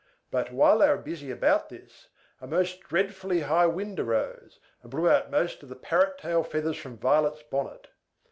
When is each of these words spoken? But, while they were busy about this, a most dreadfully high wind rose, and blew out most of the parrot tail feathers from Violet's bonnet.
But, 0.31 0.51
while 0.51 0.79
they 0.79 0.89
were 0.89 0.97
busy 0.97 1.29
about 1.29 1.69
this, 1.69 2.07
a 2.41 2.47
most 2.47 2.79
dreadfully 2.79 3.41
high 3.41 3.67
wind 3.67 3.99
rose, 3.99 4.59
and 4.81 4.89
blew 4.89 5.07
out 5.07 5.29
most 5.29 5.61
of 5.61 5.69
the 5.69 5.75
parrot 5.75 6.17
tail 6.17 6.41
feathers 6.43 6.77
from 6.77 6.97
Violet's 6.97 7.43
bonnet. 7.43 7.87